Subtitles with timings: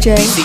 [0.00, 0.39] DJ.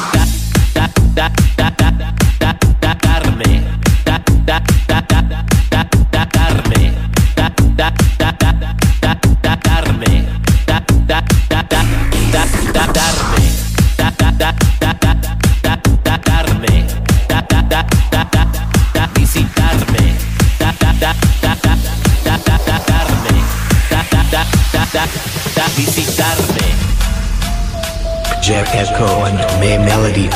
[28.75, 30.29] echo and me melody.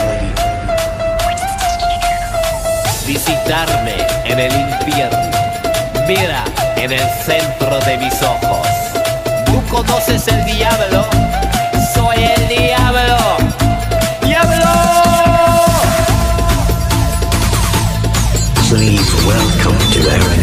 [3.05, 5.19] Visitarme en el infierno.
[6.07, 6.43] Mira
[6.77, 8.67] en el centro de mis ojos.
[9.45, 11.05] Tú conoces el diablo.
[11.93, 13.17] Soy el diablo.
[14.21, 14.71] ¡Diablo!
[18.69, 20.39] Please welcome to Aaron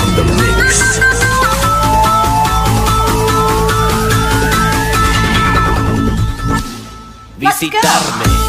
[0.00, 1.11] on the mix.
[7.62, 8.41] excitarme.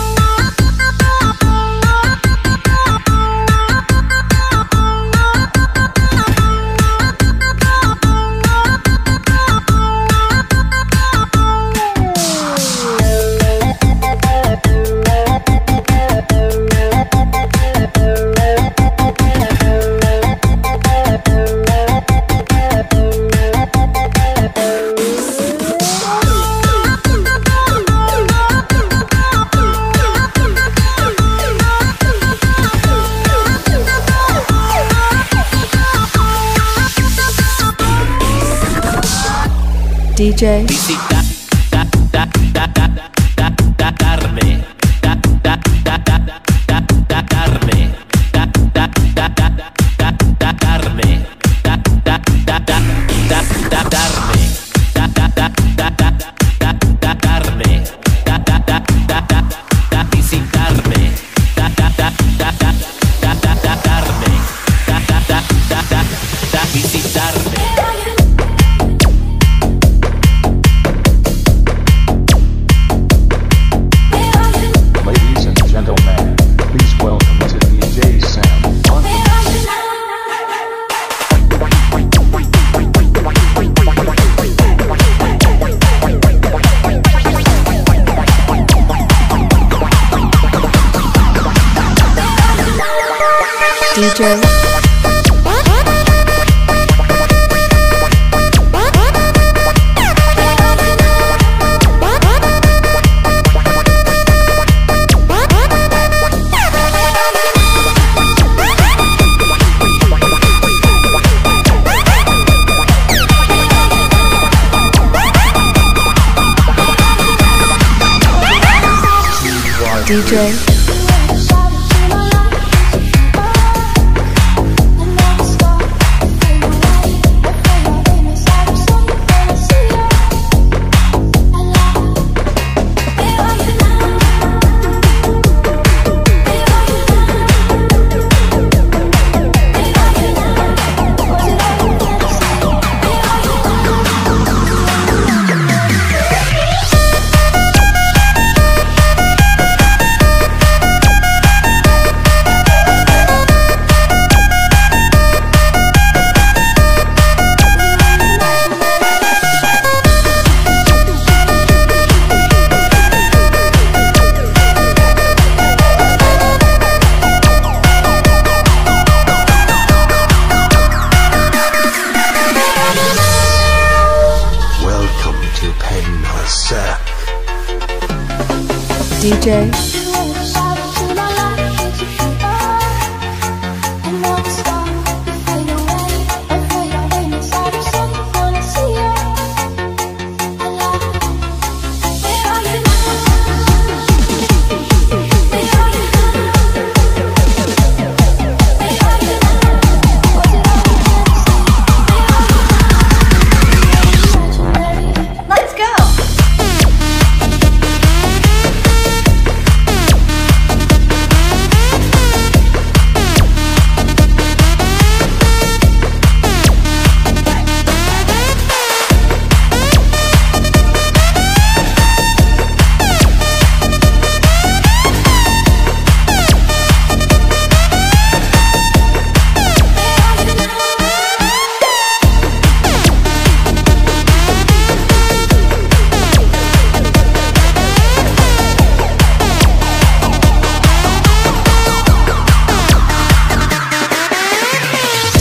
[40.24, 40.64] DJ.
[40.66, 41.03] DC.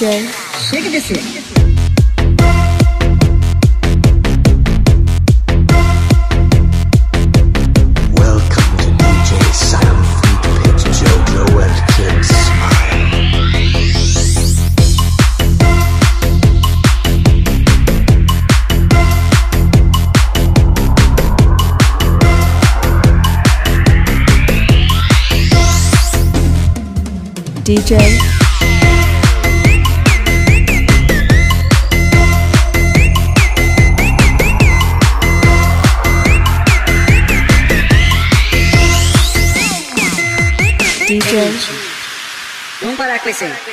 [0.00, 0.28] and
[11.96, 12.78] Kid Smile.
[27.64, 28.37] DJ, DJ,
[43.28, 43.67] Pues Cómplice.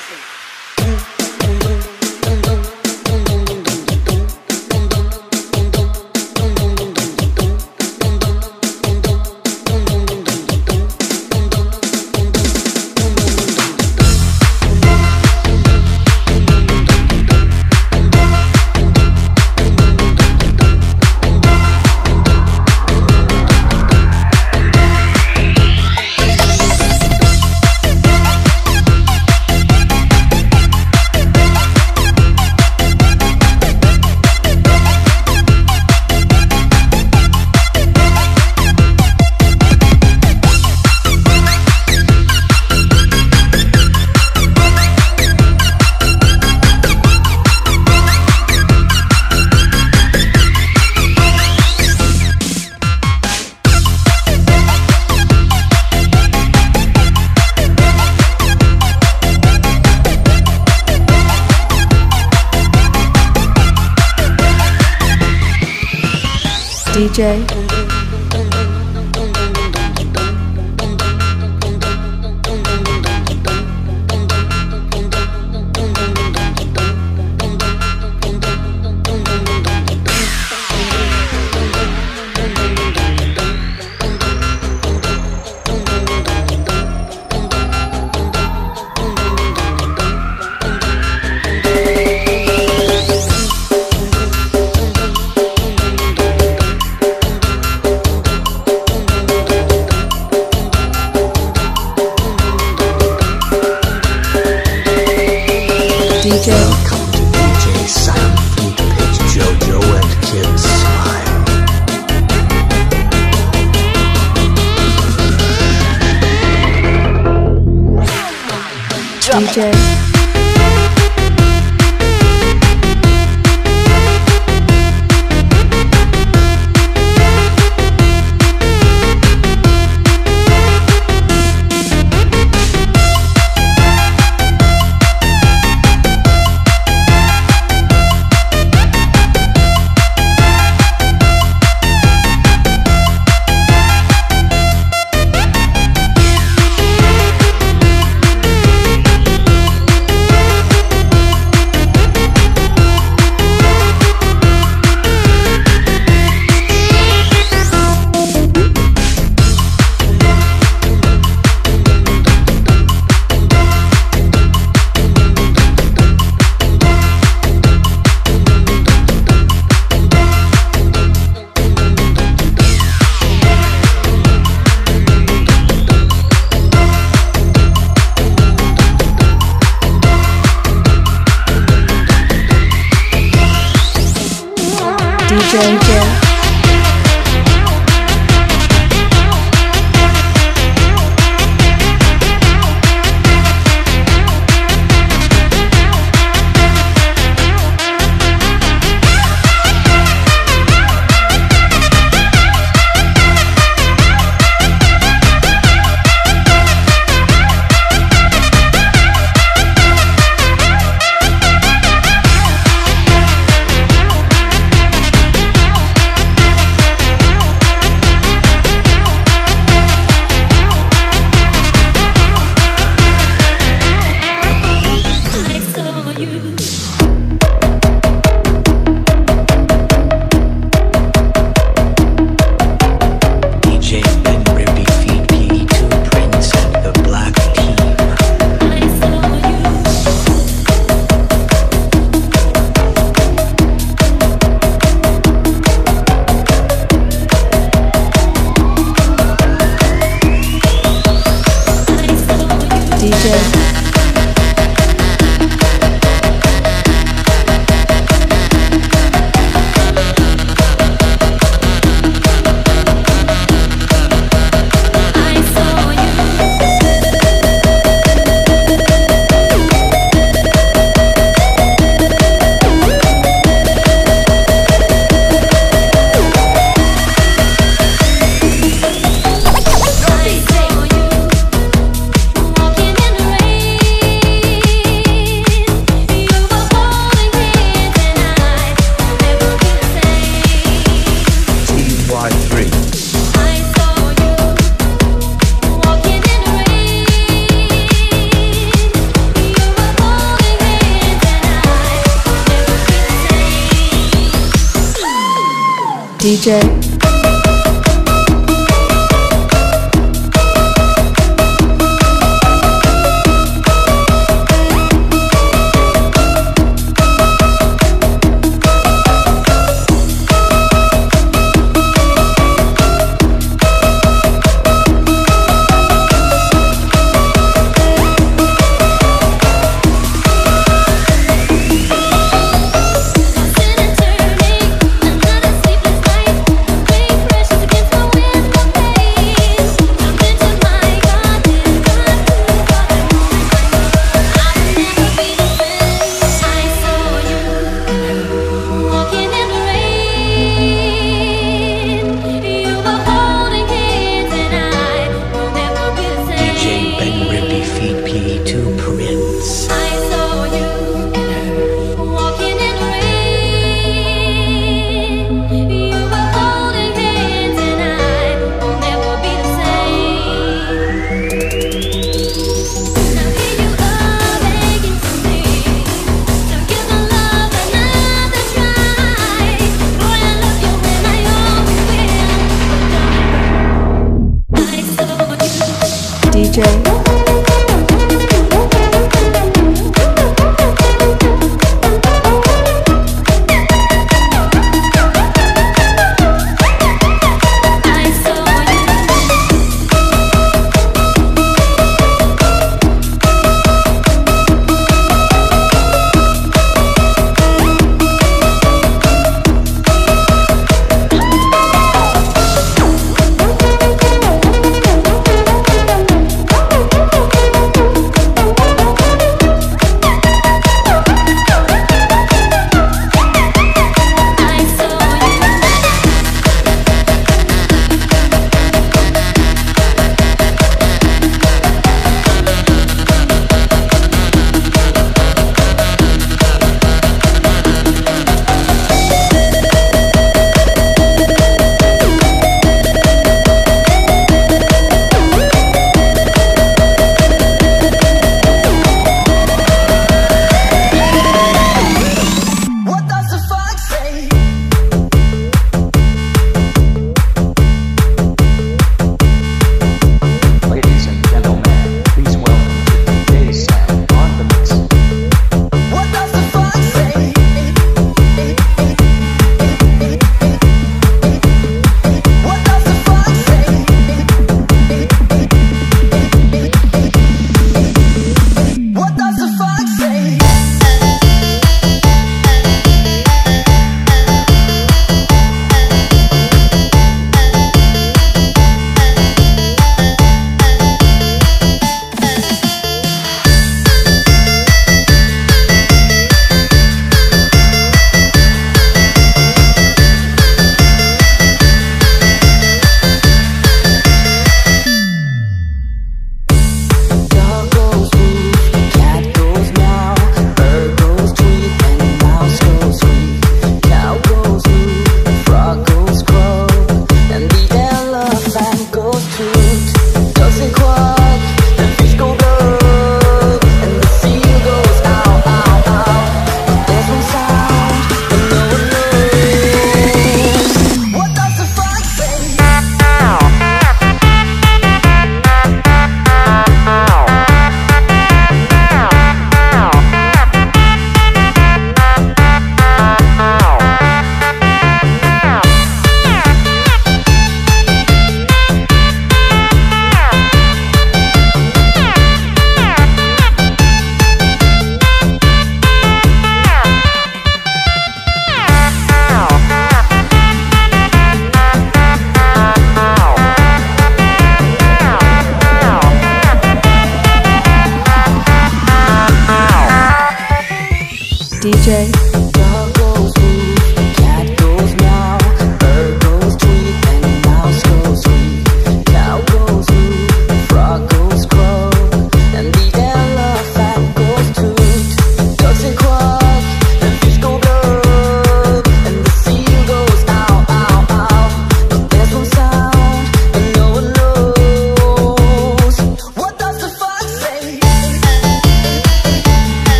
[306.25, 306.84] DJ,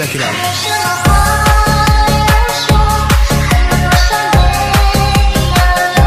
[0.00, 0.24] 还有什么
[1.04, 1.08] 话
[2.08, 2.12] 要
[2.56, 2.58] 说
[3.48, 4.34] 还有多少泪
[5.52, 5.54] 要
[5.94, 5.98] 流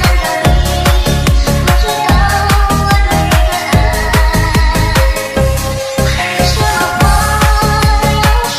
[0.00, 0.46] 难道你
[1.64, 1.90] 不知道
[2.68, 2.70] 我
[3.00, 3.36] 对你
[3.72, 3.76] 的
[6.14, 6.62] 爱什么
[6.98, 7.00] 话
[8.12, 8.16] 要
[8.50, 8.52] 说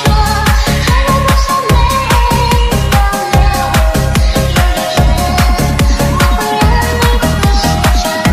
[0.85, 1.73] 还有多少泪
[2.93, 2.95] 要
[3.31, 3.33] 流
[4.55, 4.91] 有一天
[6.09, 6.63] 我会让
[6.97, 7.23] 你回
[7.61, 7.63] 心
[8.01, 8.27] 转意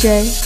[0.00, 0.39] DJ,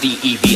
[0.00, 0.47] the D,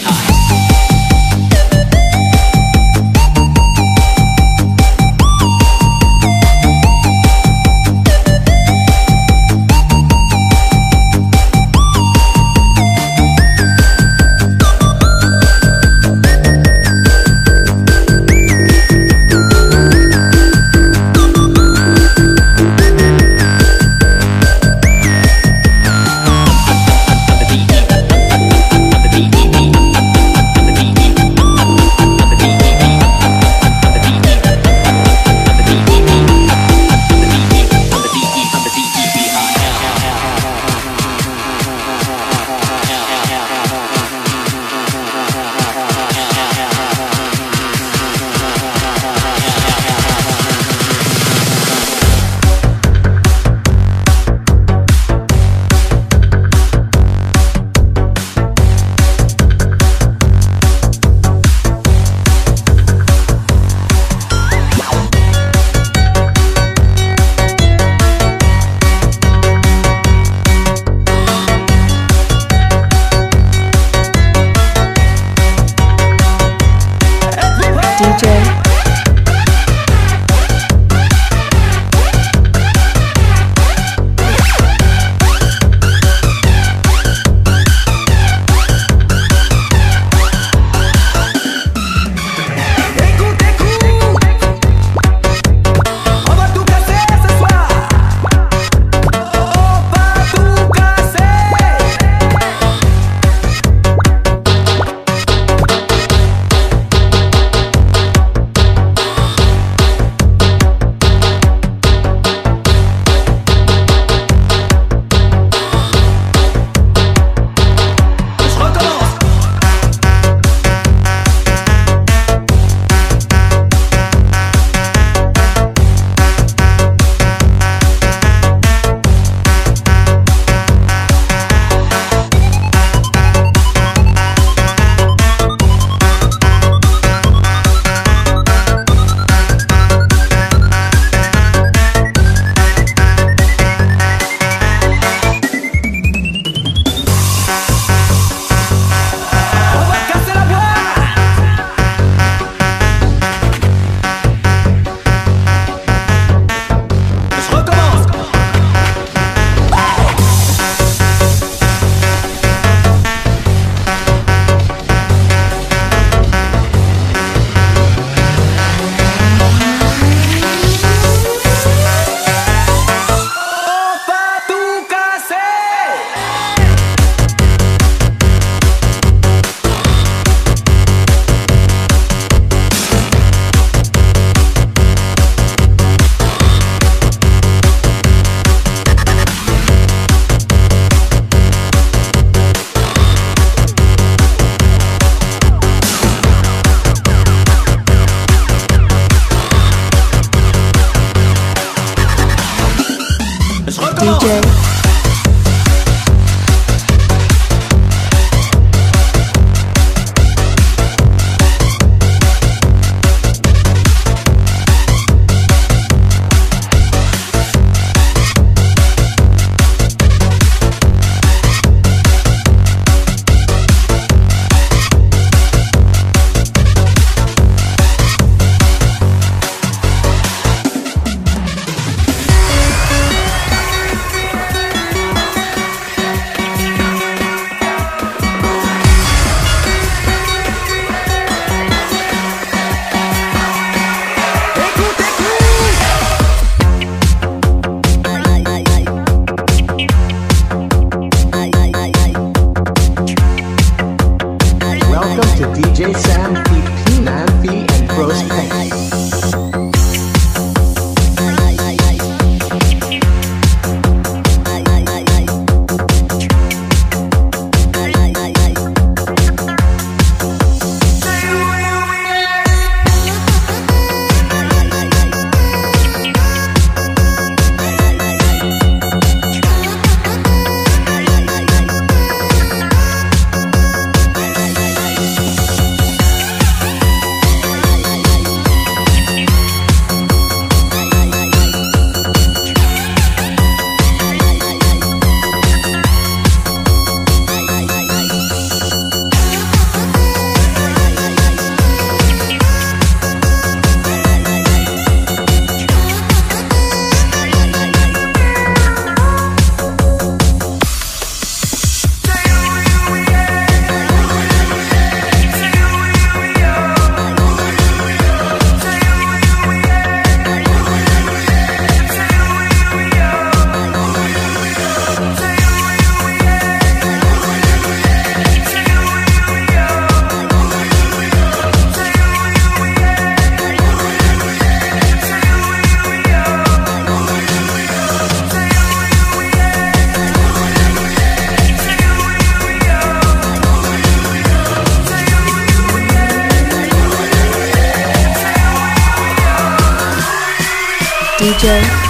[351.43, 351.82] DJ,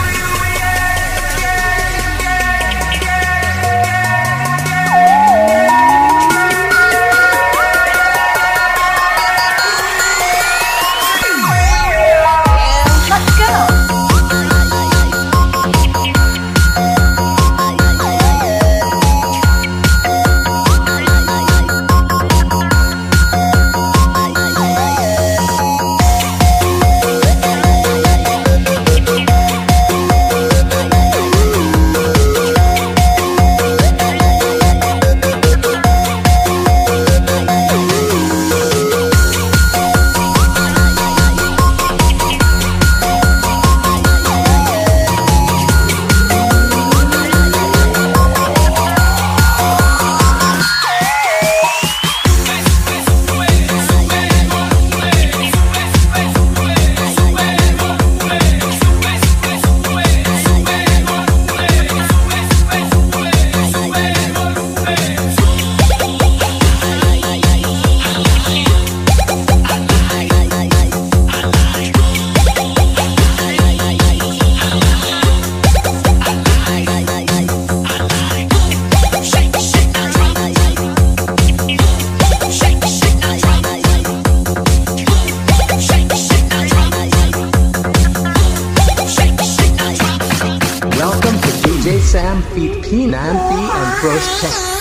[92.93, 94.72] Nancy and Bros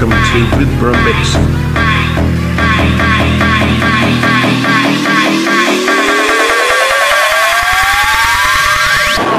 [0.00, 1.36] Please welcome to Vidbra Mix.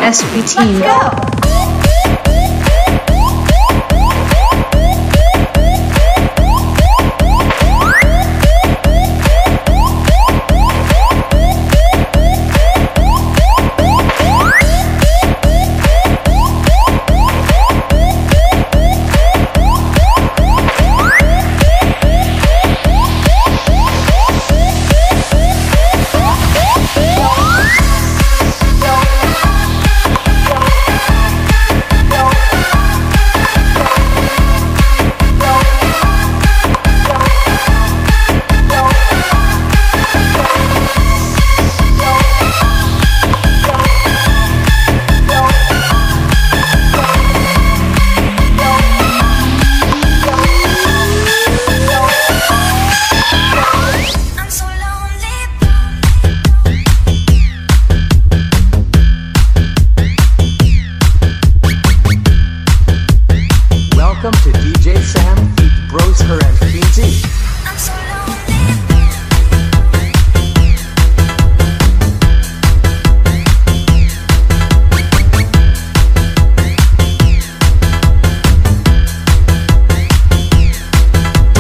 [0.04, 0.34] SB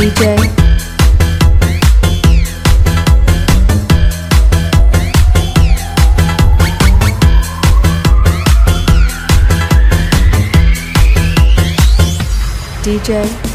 [0.02, 0.36] DJ,
[12.82, 13.51] DJ,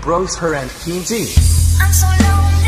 [0.00, 0.70] Bros Her and
[2.22, 2.63] lonely.